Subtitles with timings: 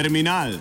[0.00, 0.52] Terminal.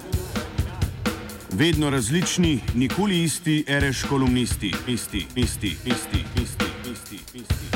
[1.60, 7.68] Vedno različni, nikoli isti, reš kolumnisti, isti, isti, isti, isti, isti, isti.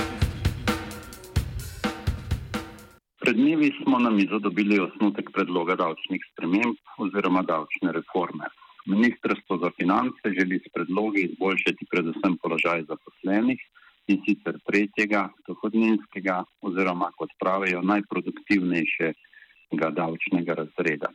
[3.22, 8.46] Pred dnevi smo na mizo dobili osnutek predloga davčnih sprememb oziroma davčne reforme.
[8.86, 13.60] Ministrstvo za finance želi s predlogi izboljšati predvsem položaj zaposlenih
[14.08, 21.10] in sicer tretjega, dohodninskega oziroma, kot pravijo, najproduktivnejšega davčnega razreda.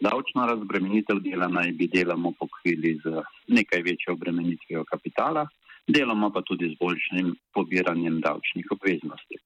[0.00, 5.46] Davčno razbremenitev dela naj bi deloma pokrili z nekaj večjo obremenitvijo kapitala,
[5.88, 9.38] deloma pa tudi z boljšim pobiranjem davčnih obveznosti.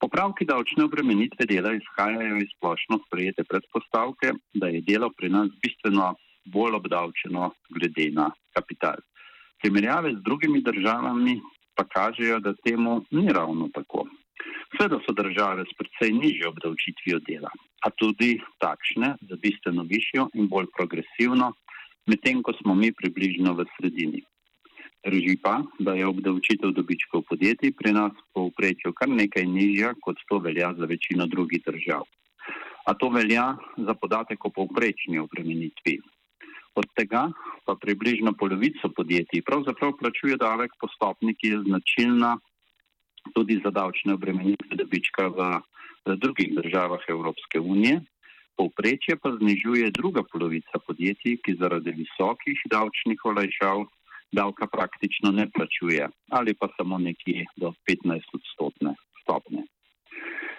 [0.00, 6.14] Popravki davčne obremenitve dela izhajajo iz splošno sprejete predpostavke, da je delo pri nas bistveno
[6.54, 8.96] bolj obdavčeno glede na kapital.
[9.60, 11.36] Primerjave z drugimi državami
[11.76, 14.06] pa kažejo, da temu ni ravno tako.
[14.76, 17.50] Sveda so države s precej nižjo obdavčitvijo dela,
[17.84, 21.52] a tudi takšne za bistveno višjo in bolj progresivno,
[22.06, 24.22] medtem ko smo mi približno v sredini.
[25.06, 30.20] Drži pa, da je obdavčitev dobičkov podjetij pri nas po uprečju kar nekaj nižja, kot
[30.28, 32.04] to velja za večino drugih držav.
[32.86, 35.98] A to velja za podatek o povprečni obremenitvi.
[36.74, 37.22] Od tega
[37.64, 42.36] pa približno polovico podjetij pravzaprav plačuje davek po stopni, ki je značilna
[43.34, 45.38] tudi za davčne obremenitve dobička v,
[46.06, 48.00] v drugih državah Evropske unije.
[48.56, 53.86] Povprečje pa znižuje druga polovica podjetij, ki zaradi visokih davčnih olajšav
[54.32, 59.64] davka praktično ne plačuje ali pa samo nekje do 15 odstotne stopne.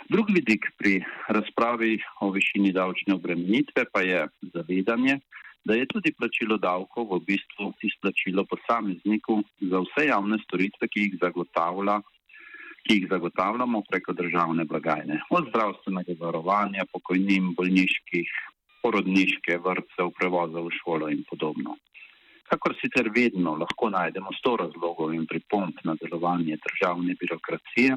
[0.09, 5.19] Drug vidik pri razpravi o višini davčne obremenitve pa je zavedanje,
[5.65, 11.15] da je tudi plačilo davkov v bistvu izplačilo posamezniku za vse javne storitve, ki jih
[11.21, 12.01] zagotavlja
[12.87, 18.33] ki jih zagotavljamo preko državne blagajne, od zdravstvenega varovanja, pokojnin, bolniških,
[18.83, 21.77] porodniške, vrtcev, prevoza v šolo in podobno.
[22.51, 27.95] Kakor sicer vedno lahko najdemo sto razlogov in pripomp na delovanje državne birokracije,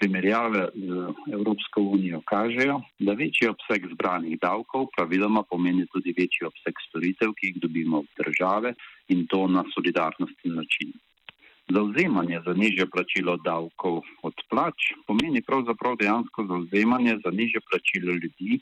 [0.00, 6.80] primerjave z Evropsko unijo kažejo, da večji obseg zbranih davkov praviloma pomeni tudi večji obseg
[6.88, 8.74] storitev, ki jih dobimo od države
[9.08, 10.92] in to na solidarnostni način.
[11.74, 18.58] Zauzemanje za nižje plačilo davkov od plač pomeni pravzaprav dejansko zauzemanje za nižje plačilo ljudi,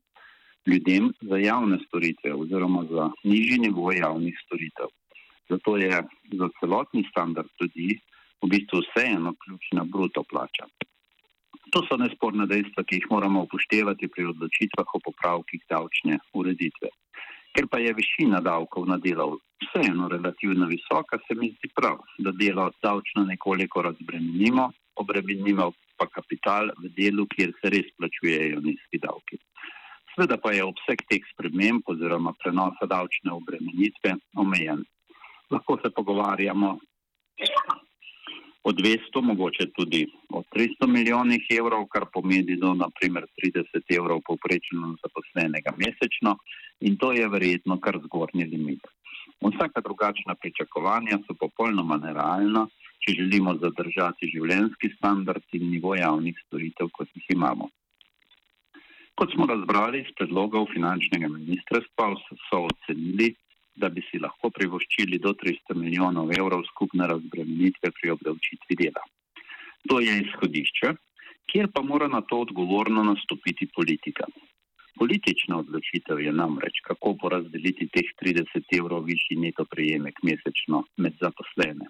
[0.66, 4.92] ljudem za javne storitve oziroma za nižji nivo javnih storitev.
[5.48, 6.02] Zato je
[6.40, 7.98] za celotni standard ljudi
[8.42, 10.68] v bistvu vseeno ključna bruto plača.
[11.72, 16.92] To so nesporne dejstva, ki jih moramo upoštevati pri odločitvah o popravkih davčne ureditve.
[17.56, 22.32] Ker pa je višina davkov na delo vseeno relativno visoka, se mi zdi prav, da
[22.32, 29.38] delo davčno nekoliko razbremenimo, obremenimo pa kapital v delu, kjer se res plačujejo nizki davki.
[30.14, 34.84] Sveda pa je obseg teh sprememb oziroma prenosa davčne obremenitve omejen.
[35.50, 36.78] Lahko se pogovarjamo
[38.68, 44.94] o 200, mogoče tudi o 300 milijonih evrov, kar pomeni do naprimer 30 evrov povprečno
[45.02, 46.36] zaposlenega mesečno
[46.80, 48.82] in to je verjetno kar zgornji limit.
[49.40, 52.66] Vsaka drugačna pričakovanja so popolnoma nerealna,
[53.04, 57.68] če želimo zadržati življenski standard in nivo javnih storitev, kot jih imamo.
[59.18, 62.10] Kot smo razbrali iz predlogov finančnega ministrstva,
[62.48, 63.32] so ocenili,
[63.78, 69.02] da bi si lahko privoščili do 300 milijonov evrov skupne razbremenitve pri obdavčitvi dela.
[69.90, 70.92] To je izhodišče,
[71.50, 74.26] kjer pa mora na to odgovorno nastopiti politika.
[74.98, 81.86] Politična odločitev je namreč, kako porazdeliti teh 30 evrov višji neto prejemek mesečno med zaposlene.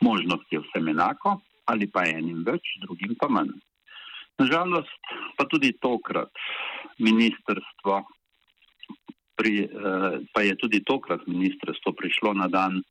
[0.00, 1.40] Možnost je vsem enako
[1.70, 3.52] ali pa enim več, drugim pa manj.
[4.40, 6.32] Nažalost pa tudi tokrat
[6.98, 8.00] ministrstvo
[9.38, 12.82] pri, eh, pa je tudi tokrat ministrstvo prišlo na dan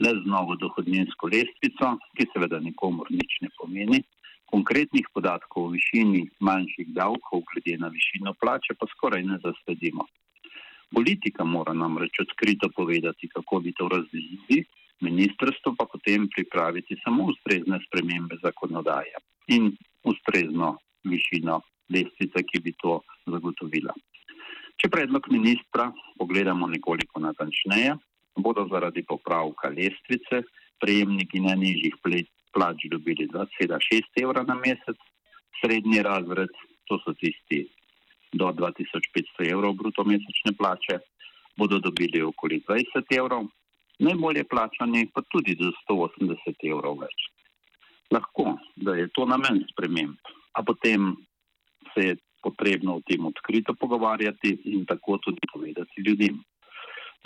[0.00, 4.02] le z novo dohodninsko lestvico, ki seveda nikomor nič ne pomeni.
[4.50, 10.06] Konkretnih podatkov o višini manjših davkov glede na višino plače pa skoraj ne zasledimo.
[10.94, 14.64] Politika mora namreč odkrito povedati, kako bi to razdelili,
[15.00, 19.72] ministrstvo pa potem pripraviti samo ustrezne spremembe zakonodaje in
[20.04, 21.60] ustrezno višino
[21.90, 23.94] lestvice, ki bi to zagotovila.
[24.76, 27.96] Če predlog ministra pogledamo nekoliko natančneje,
[28.36, 30.42] bodo zaradi popravka lestvice
[30.80, 31.96] prejemniki najnižjih
[32.56, 34.96] plač dobili 2,6 evra na mesec,
[35.60, 36.52] srednji razred,
[36.88, 37.66] to so tisti
[38.32, 40.98] do 2500 evrov bruto mesečne plače,
[41.56, 43.44] bodo dobili okoli 20 evrov,
[43.98, 47.28] najbolje plačani pa tudi do 180 evrov več.
[48.12, 50.16] Lahko, da je to namen sprememb,
[50.56, 51.14] a potem
[51.92, 56.38] se je potrebno o tem odkrito pogovarjati in tako tudi povedati ljudem.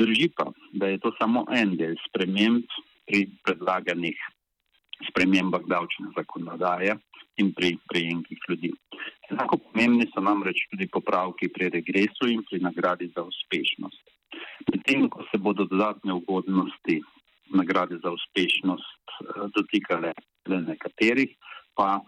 [0.01, 2.65] Drži pa, da je to samo en del sprememb
[3.05, 4.17] pri predlaganih
[5.09, 6.97] spremembah davčne zakonodaje
[7.41, 8.73] in pri prejemkih ljudi.
[9.31, 14.05] Enako pomembni so namreč tudi popravki pri regresu in pri nagradi za uspešnost.
[14.71, 17.01] Medtem ko se bodo dodatne ugodnosti
[17.55, 20.13] nagrade za uspešnost eh, dotikale
[20.49, 21.37] le nekaterih,
[21.75, 22.01] pa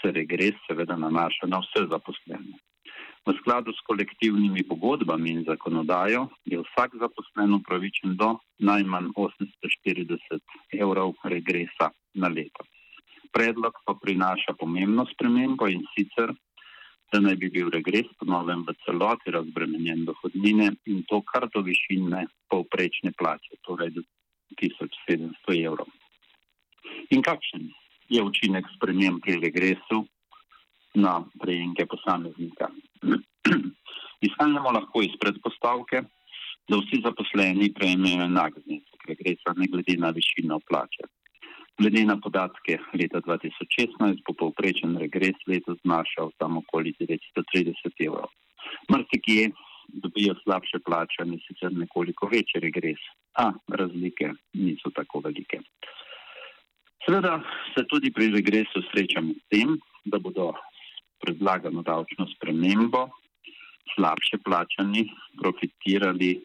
[0.00, 2.58] se regres seveda nanaša na vse zaposlene.
[3.26, 11.18] V skladu s kolektivnimi pogodbami in zakonodajo je vsak zaposlen upravičen do najmanj 840 evrov
[11.26, 12.62] regresa na leto.
[13.34, 16.30] Predlog pa prinaša pomembno spremembo in sicer,
[17.12, 22.26] da naj bi bil regres ponovem v celoti razbremenjen dohodnine in to kar do višine
[22.46, 24.02] povprečne plače, torej do
[24.62, 25.90] 1700 evrov.
[27.10, 27.70] In kakšen
[28.08, 30.06] je učinek sprememb pri regresu
[30.94, 32.70] na prejemke posameznika.
[34.26, 36.02] Izhajamo lahko iz predpostavke,
[36.68, 41.06] da vsi zaposleni prejmejo enak znesek regresa, ne glede na višino plače.
[41.78, 48.30] Glede na podatke leta 2016 bo povprečen regres letos znašal samo okoli 930 evrov.
[48.92, 49.50] Mrsikje
[49.88, 53.02] dobijo slabše plačane, sicer nekoliko večji regres,
[53.38, 55.60] a razlike niso tako velike.
[57.04, 57.42] Seveda
[57.74, 60.54] se tudi pri regresu srečamo s tem, da bodo
[61.22, 63.08] predlagano davčno spremembo
[63.94, 65.06] slabše plačani
[65.40, 66.40] profitirali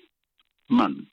[0.70, 1.04] manj,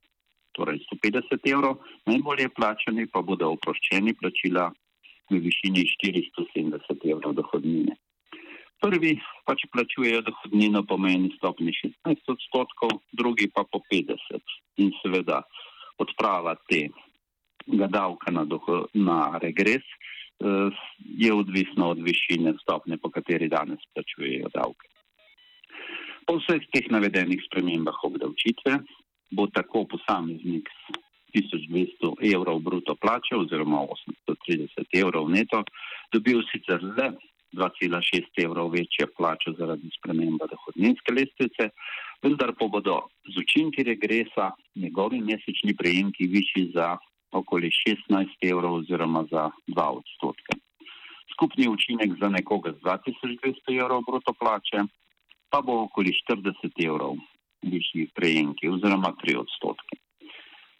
[0.52, 4.69] torej 150 evrov, najbolje plačani pa bodo oproščeni plačila
[5.31, 7.96] v višini 470 evrov dohodnine.
[8.78, 9.16] Prvi
[9.46, 14.38] pač plačujejo dohodnino po meni stopni 16 odstotkov, drugi pa po 50
[14.78, 15.43] in seveda
[15.99, 18.46] odprava tega davka na,
[18.94, 19.82] na regres
[20.99, 24.88] je odvisno od višine stopne, po kateri danes plačujejo davke.
[26.26, 28.79] Po vseh teh navedenih spremembah obdavčitve
[29.31, 30.99] bo tako posameznik s
[31.35, 33.81] 1200 evrov bruto plače oziroma
[34.29, 35.62] 830 evrov neto
[36.12, 37.12] dobil sicer le
[37.52, 41.70] 2,6 evrov večje plače zaradi sprememba dohodninske lestvice,
[42.23, 46.96] vendar pa bodo z učinki regresa njegovi mesečni prejemki višji za
[47.32, 50.58] okoli 16 evrov oziroma za 2 odstotke.
[51.32, 54.84] Skupni učinek za nekoga z 2200 evrov bruto plače
[55.50, 57.16] pa bo okoli 40 evrov
[57.62, 59.96] višji prejemki oziroma 3 odstotke.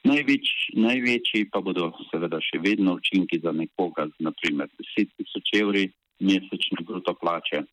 [0.05, 0.47] Največ,
[0.79, 5.89] največji pa bodo seveda še vedno učinki za nekoga z naprimer 10 tisoč evri
[6.21, 7.65] mesečne bruto plače.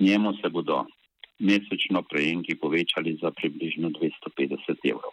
[0.00, 0.84] Njemu se bodo
[1.40, 5.12] mesečno prejemki povečali za približno 250 evrov.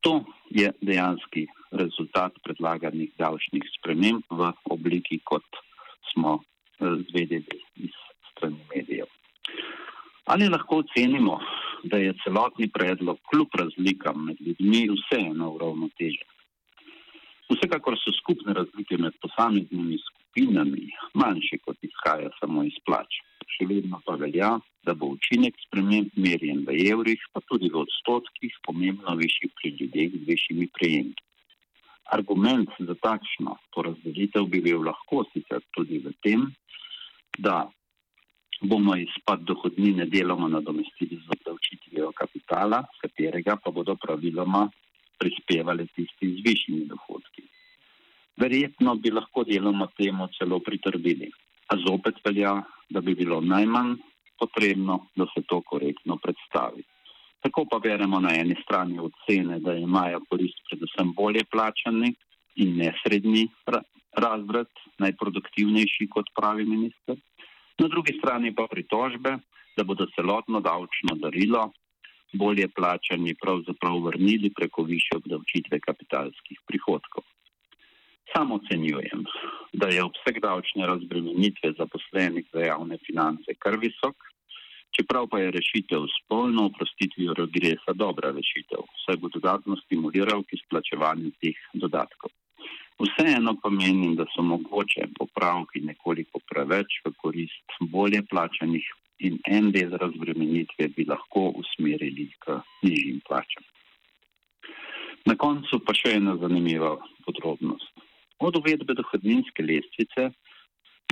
[0.00, 5.46] To je dejanski rezultat predlaganih davčnih sprememb v obliki, kot
[6.12, 7.96] smo eh, zvedeli iz
[8.32, 9.10] strani medijev.
[10.24, 11.40] Ali lahko ocenimo,
[11.84, 16.28] da je celotni predlog kljub razlikam med ljudmi vseeno uravnotežen?
[17.50, 23.18] Vsekakor so skupne razlike med posameznimi skupinami manjše, kot izhaja samo iz plač.
[23.52, 24.54] Še vedno pa velja,
[24.86, 30.16] da bo učinek sprememb merjen v evrih, pa tudi v odstotkih, pomembno višji pri ljudeh
[30.16, 31.26] z višjimi prejemki.
[32.12, 36.48] Argument za takšno porazdelitev bi bil lahko sicer tudi v tem,
[37.38, 37.68] da
[38.62, 44.68] bomo izpad dohodnine deloma nadomestili z obdavčitvijo kapitala, z katerega pa bodo praviloma
[45.18, 47.46] prispevali tisti z višjimi dohodki.
[48.42, 51.30] Verjetno bi lahko deloma temu celo pritrdili.
[51.72, 52.54] A zopet velja,
[52.92, 53.96] da bi bilo najmanj
[54.38, 56.82] potrebno, da se to korektno predstavi.
[57.42, 62.14] Tako pa beremo na eni strani ocene, da imajo korist predvsem bolje plačani
[62.62, 63.48] in nesrednji
[64.24, 67.16] razred, najproduktivnejši, kot pravi minister.
[67.78, 69.38] Na drugi strani pa pritožbe,
[69.76, 71.70] da bodo celotno davčno darilo
[72.32, 77.24] bolje plačani pravzaprav vrnili preko više obdavčitve kapitalskih prihodkov.
[78.32, 79.24] Sam ocenjujem,
[79.72, 84.16] da je obseg davčne razbremenitve zaposlenih za javne finance kar visok,
[84.96, 90.58] čeprav pa je rešitev s polno oprostitvijo regresa dobra rešitev, saj bo dodatno stimuliral k
[90.60, 92.30] izplačevanju teh dodatkov.
[93.02, 98.84] Vseeno pa menim, da so mogoče popravki nekoliko preveč v korist bolje plačanih
[99.26, 103.64] in en del razbremenitve bi lahko usmerili k nižjim plačam.
[105.24, 108.01] Na koncu pa še ena zanimiva podrobnost.
[108.42, 110.22] Od uvedbe dohodninske lestvice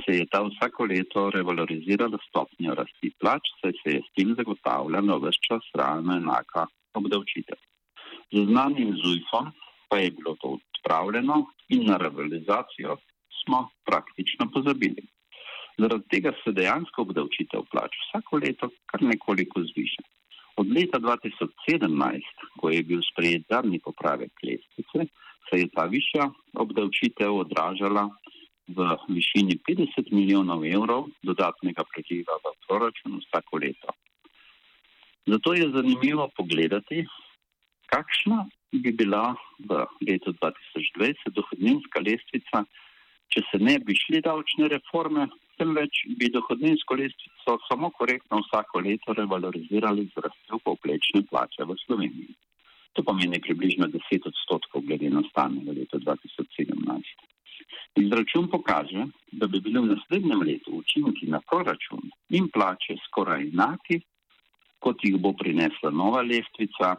[0.03, 5.19] se je ta vsako leto revalorizirala stopnjo rasti plač, saj se je s tem zagotavljalo
[5.23, 6.65] vse čas realno enaka
[6.99, 7.59] obdavčitev.
[8.33, 9.47] Z znanim ZUJFom
[9.89, 11.37] pa je bilo to odpravljeno
[11.69, 12.97] in na revalorizacijo
[13.39, 15.07] smo praktično pozabili.
[15.79, 20.03] Zaradi tega se dejansko obdavčitev plač vsako leto kar nekoliko zviša.
[20.59, 25.07] Od leta 2017, ko je bil sprejet zadnji popravek lestvice,
[25.47, 26.29] se je ta višja
[26.63, 28.07] obdavčitev odražala
[28.67, 33.89] v višini 50 milijonov evrov dodatnega priliva v proračun vsako leto.
[35.27, 37.05] Zato je zanimivo pogledati,
[37.91, 39.35] kakšna bi bila
[39.69, 42.63] v letu 2020 dohodninska lestvica,
[43.31, 45.27] če se ne bi šli davčne reforme,
[45.59, 52.33] temveč bi dohodninsko lestvico samo korektno vsako leto revalorizirali z rastjo povprečne plače v Sloveniji.
[52.93, 57.31] To pomeni približno 10 odstotkov glede na stanje v letu 2017.
[57.95, 64.01] Izračun pokaže, da bi bili v naslednjem letu učinki na proračun in plače skoraj enaki,
[64.79, 66.95] kot jih bo prinesla nova lestvica,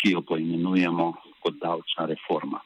[0.00, 2.60] ki jo poimenujemo kot davčna reforma.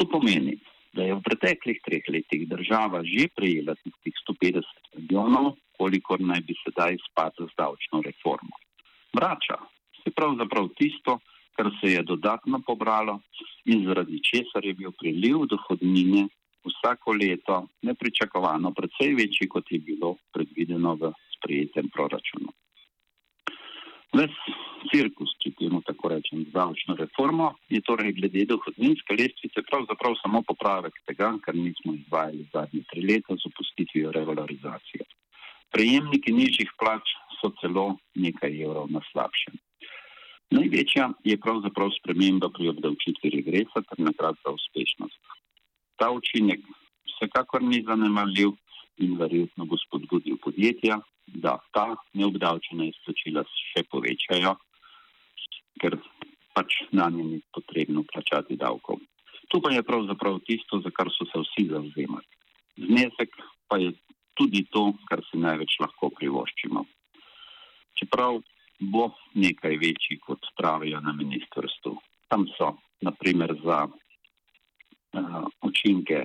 [0.00, 0.56] To pomeni,
[0.96, 4.64] da je v preteklih treh letih država že prejela tistih 150
[4.96, 8.56] milijonov, kolikor naj bi sedaj spadla z davčno reformo.
[9.14, 9.58] Vrača
[10.04, 11.18] se pravzaprav tisto,
[11.56, 13.20] kar se je dodatno pobralo
[13.64, 16.28] in zaradi česar je bil priliv dohodnine
[16.64, 22.52] vsako leto nepričakovano precej večji, kot je bilo predvideno v sprejetem proračunu.
[24.14, 24.34] Ves
[24.92, 30.42] cirkus, če temu tako rečem, z davčno reformo je torej glede dohodninske lestvice pravzaprav samo
[30.46, 35.08] popravek tega, kar nismo izvajali zadnje tri leta z opustitvijo revalorizacije.
[35.74, 39.58] Prejemniki nižjih plač so celo nekaj evrov na slabšem.
[40.54, 45.18] Največja je pravzaprav sprememba pri obdavčitvi regresa ter nagrad za uspešnost.
[45.98, 46.60] Ta učinek
[47.10, 48.52] vsekakor ni zanemarljiv
[49.02, 53.42] in verjetno bo spodbudil podjetja, da ta neobdavčena izplačila
[53.72, 54.54] še povečajo,
[55.82, 55.98] ker
[56.54, 59.02] pač na nje ni potrebno plačati davkov.
[59.50, 62.26] To pa je pravzaprav tisto, za kar so se vsi zauzemali.
[62.78, 63.34] Znesek
[63.68, 63.90] pa je
[64.38, 66.86] tudi to, kar si največ lahko privoščimo.
[67.98, 68.42] Čeprav
[68.80, 71.96] bo nekaj večji, kot pravijo na ministrstvu.
[72.28, 76.24] Tam so, naprimer, za uh, učinke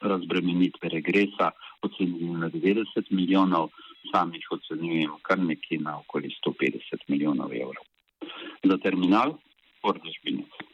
[0.00, 1.50] razbremenitve regresa
[1.82, 3.70] ocenjeni na 90 milijonov,
[4.12, 7.84] sami jih ocenjujemo kar nekje na okoli 150 milijonov evrov.
[8.64, 9.38] Za terminal
[9.82, 10.73] Pordežbinec.